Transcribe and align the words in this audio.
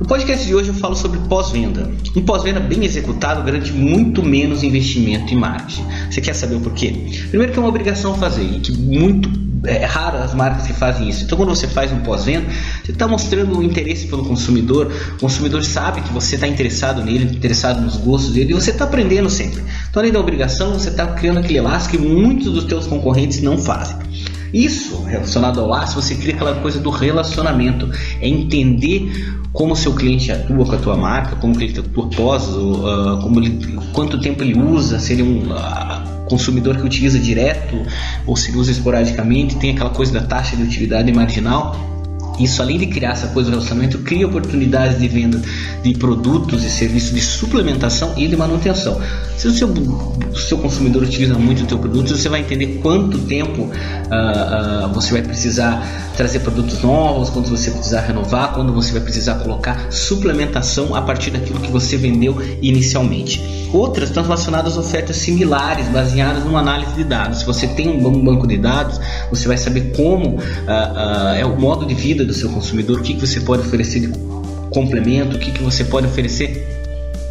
No 0.00 0.06
podcast 0.06 0.46
de 0.46 0.54
hoje 0.54 0.70
eu 0.70 0.74
falo 0.74 0.96
sobre 0.96 1.18
pós-venda. 1.28 1.90
Um 2.16 2.22
pós-venda 2.22 2.58
bem 2.58 2.86
executado 2.86 3.42
garante 3.42 3.70
muito 3.70 4.22
menos 4.22 4.62
investimento 4.62 5.34
em 5.34 5.36
marketing. 5.36 5.84
Você 6.10 6.22
quer 6.22 6.32
saber 6.32 6.54
o 6.54 6.60
porquê? 6.60 7.10
Primeiro 7.28 7.52
que 7.52 7.58
é 7.58 7.60
uma 7.62 7.68
obrigação 7.68 8.14
fazer 8.14 8.42
e 8.42 8.60
que 8.60 8.72
muito 8.72 9.28
é 9.62 9.84
raro 9.84 10.16
as 10.16 10.32
marcas 10.32 10.66
que 10.66 10.72
fazem 10.72 11.06
isso. 11.06 11.24
Então, 11.24 11.36
quando 11.36 11.50
você 11.50 11.68
faz 11.68 11.92
um 11.92 12.00
pós-venda, 12.00 12.46
você 12.82 12.92
está 12.92 13.06
mostrando 13.06 13.58
o 13.58 13.62
interesse 13.62 14.06
pelo 14.06 14.24
consumidor. 14.24 14.90
O 15.16 15.20
consumidor 15.20 15.62
sabe 15.62 16.00
que 16.00 16.10
você 16.14 16.36
está 16.36 16.48
interessado 16.48 17.04
nele, 17.04 17.24
interessado 17.24 17.82
nos 17.82 17.98
gostos 17.98 18.32
dele, 18.32 18.52
e 18.52 18.54
você 18.54 18.70
está 18.70 18.84
aprendendo 18.84 19.28
sempre. 19.28 19.62
Então, 19.90 20.00
além 20.00 20.12
da 20.12 20.18
obrigação, 20.18 20.72
você 20.72 20.88
está 20.88 21.08
criando 21.08 21.40
aquele 21.40 21.60
laço 21.60 21.90
que 21.90 21.98
muitos 21.98 22.50
dos 22.50 22.64
teus 22.64 22.86
concorrentes 22.86 23.42
não 23.42 23.58
fazem. 23.58 23.98
Isso, 24.52 25.02
relacionado 25.04 25.60
ao 25.60 25.68
laço, 25.68 26.00
você 26.00 26.14
cria 26.14 26.34
aquela 26.34 26.54
coisa 26.56 26.78
do 26.80 26.90
relacionamento. 26.90 27.88
É 28.20 28.28
entender 28.28 29.38
como 29.52 29.72
o 29.72 29.76
seu 29.76 29.94
cliente 29.94 30.30
atua 30.30 30.64
com 30.64 30.74
a 30.74 30.78
tua 30.78 30.96
marca, 30.96 31.36
como 31.36 31.54
cliente 31.54 31.80
atua 31.80 32.08
pós, 32.08 32.48
uh, 32.48 33.18
como 33.22 33.40
ele, 33.40 33.78
quanto 33.92 34.20
tempo 34.20 34.42
ele 34.42 34.58
usa, 34.58 34.98
se 34.98 35.12
ele 35.12 35.22
é 35.22 35.24
um 35.24 35.52
uh, 35.52 36.26
consumidor 36.28 36.76
que 36.76 36.86
utiliza 36.86 37.18
direto 37.18 37.76
ou 38.26 38.36
se 38.36 38.50
ele 38.50 38.58
usa 38.58 38.70
esporadicamente, 38.70 39.56
tem 39.56 39.70
aquela 39.70 39.90
coisa 39.90 40.12
da 40.12 40.22
taxa 40.22 40.56
de 40.56 40.62
utilidade 40.62 41.12
marginal. 41.12 41.99
Isso, 42.42 42.62
além 42.62 42.78
de 42.78 42.86
criar 42.86 43.12
essa 43.12 43.28
coisa 43.28 43.50
do 43.50 43.56
relacionamento, 43.56 43.98
cria 43.98 44.26
oportunidades 44.26 44.98
de 44.98 45.08
venda 45.08 45.40
de 45.82 45.92
produtos 45.94 46.64
e 46.64 46.70
serviços 46.70 47.14
de 47.14 47.20
suplementação 47.20 48.14
e 48.16 48.26
de 48.26 48.36
manutenção. 48.36 49.00
Se 49.36 49.48
o 49.48 49.52
seu, 49.52 49.68
o 49.68 50.36
seu 50.36 50.58
consumidor 50.58 51.02
utiliza 51.02 51.34
muito 51.34 51.64
o 51.64 51.66
teu 51.66 51.78
produto, 51.78 52.16
você 52.16 52.28
vai 52.28 52.40
entender 52.40 52.78
quanto 52.82 53.18
tempo 53.18 53.62
uh, 53.62 54.86
uh, 54.86 54.92
você 54.92 55.12
vai 55.12 55.22
precisar 55.22 56.10
trazer 56.16 56.40
produtos 56.40 56.82
novos, 56.82 57.30
quando 57.30 57.48
você 57.48 57.70
precisar 57.70 58.02
renovar, 58.02 58.52
quando 58.52 58.72
você 58.72 58.92
vai 58.92 59.00
precisar 59.00 59.36
colocar 59.36 59.90
suplementação 59.90 60.94
a 60.94 61.00
partir 61.00 61.30
daquilo 61.30 61.60
que 61.60 61.70
você 61.70 61.96
vendeu 61.96 62.36
inicialmente. 62.60 63.60
Outras 63.72 64.08
estão 64.08 64.22
relacionadas 64.22 64.76
a 64.76 64.80
ofertas 64.80 65.16
similares, 65.16 65.88
baseadas 65.88 66.44
numa 66.44 66.58
análise 66.58 66.92
de 66.92 67.04
dados. 67.04 67.38
Se 67.38 67.46
você 67.46 67.66
tem 67.68 67.88
um 67.88 68.22
banco 68.22 68.46
de 68.46 68.58
dados, 68.58 69.00
você 69.30 69.46
vai 69.46 69.56
saber 69.56 69.92
como 69.96 70.36
uh, 70.36 71.34
é 71.36 71.46
o 71.46 71.58
modo 71.58 71.86
de 71.86 71.94
vida 71.94 72.24
do 72.30 72.34
seu 72.34 72.48
consumidor, 72.48 73.00
o 73.00 73.02
que, 73.02 73.14
que 73.14 73.20
você 73.20 73.40
pode 73.40 73.62
oferecer 73.62 74.00
de 74.00 74.08
complemento, 74.70 75.36
o 75.36 75.38
que, 75.38 75.50
que 75.50 75.62
você 75.62 75.84
pode 75.84 76.06
oferecer 76.06 76.79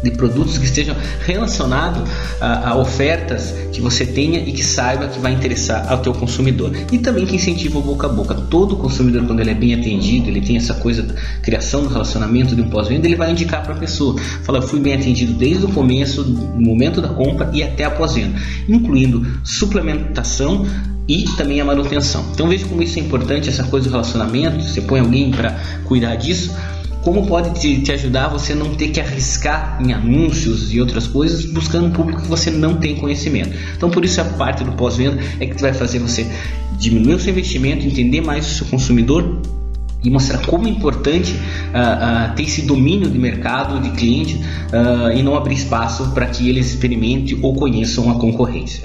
de 0.02 0.10
produtos 0.10 0.58
que 0.58 0.64
estejam 0.64 0.96
relacionados 1.24 2.02
a, 2.40 2.70
a, 2.70 2.76
ofertas 2.76 3.54
que 3.72 3.80
você 3.80 4.06
tenha 4.06 4.40
e 4.40 4.52
que 4.52 4.64
saiba 4.64 5.08
que 5.08 5.18
vai 5.18 5.32
interessar 5.32 5.90
ao 5.90 5.98
teu 5.98 6.12
consumidor. 6.12 6.72
E 6.90 6.98
também 6.98 7.26
que 7.26 7.36
incentiva 7.36 7.78
o 7.78 7.82
boca 7.82 8.06
a 8.06 8.10
boca. 8.10 8.34
Todo 8.34 8.76
consumidor 8.76 9.26
quando 9.26 9.40
ele 9.40 9.50
é 9.50 9.54
bem 9.54 9.74
atendido 9.74 10.28
ele 10.28 10.40
tem 10.40 10.56
essa 10.56 10.74
coisa 10.74 11.02
da 11.02 11.14
criação 11.42 11.82
do 11.82 11.88
relacionamento 11.88 12.54
de 12.54 12.62
um 12.62 12.68
pós-venda 12.68 13.06
ele 13.06 13.16
vai 13.16 13.30
indicar 13.30 13.62
para 13.62 13.74
a 13.74 13.78
pessoa. 13.78 14.18
Fala 14.42 14.58
eu 14.58 14.62
fui 14.62 14.80
bem 14.80 14.94
atendido 14.94 15.32
desde 15.34 15.64
o 15.64 15.68
começo 15.68 16.22
no 16.24 16.60
momento 16.60 17.00
da 17.00 17.08
compra 17.08 17.50
e 17.52 17.62
até 17.62 17.84
a 17.84 17.90
pós-venda. 17.90 18.38
Incluindo 18.68 19.26
suplementação 19.44 20.66
e 21.08 21.24
também 21.36 21.60
a 21.60 21.64
manutenção. 21.64 22.24
Então 22.32 22.48
veja 22.48 22.64
como 22.66 22.82
isso 22.82 22.98
é 22.98 23.02
importante 23.02 23.48
essa 23.48 23.64
coisa 23.64 23.88
do 23.88 23.92
relacionamento 23.92 24.62
você 24.62 24.80
põe 24.80 25.00
alguém 25.00 25.30
para 25.30 25.58
cuidar 25.84 26.14
disso 26.16 26.54
como 27.02 27.26
pode 27.26 27.58
te, 27.58 27.80
te, 27.80 27.92
ajudar 27.92 28.28
você 28.28 28.54
não 28.54 28.74
ter 28.74 28.88
que 28.88 29.00
arriscar 29.00 29.78
em 29.80 29.92
anúncios 29.92 30.72
e 30.72 30.80
outras 30.80 31.06
coisas 31.06 31.44
buscando 31.44 31.86
um 31.86 31.90
público 31.90 32.22
que 32.22 32.28
você 32.28 32.50
não 32.50 32.76
tem 32.76 32.96
conhecimento. 32.96 33.56
Então 33.76 33.90
por 33.90 34.04
isso 34.04 34.20
a 34.20 34.24
parte 34.24 34.64
do 34.64 34.72
pós-venda 34.72 35.18
é 35.38 35.46
que 35.46 35.60
vai 35.60 35.72
fazer 35.72 35.98
você 35.98 36.26
diminuir 36.72 37.14
o 37.14 37.20
seu 37.20 37.30
investimento, 37.30 37.86
entender 37.86 38.20
mais 38.20 38.46
o 38.46 38.54
seu 38.54 38.66
consumidor 38.66 39.40
e 40.02 40.10
mostrar 40.10 40.38
como 40.46 40.66
é 40.66 40.70
importante 40.70 41.32
uh, 41.32 42.32
uh, 42.32 42.34
ter 42.34 42.44
esse 42.44 42.62
domínio 42.62 43.10
de 43.10 43.18
mercado, 43.18 43.80
de 43.80 43.90
cliente 43.90 44.36
uh, 44.36 45.12
e 45.14 45.22
não 45.22 45.36
abrir 45.36 45.54
espaço 45.54 46.10
para 46.12 46.26
que 46.26 46.48
eles 46.48 46.70
experimentem 46.70 47.38
ou 47.42 47.54
conheçam 47.54 48.10
a 48.10 48.14
concorrência. 48.14 48.82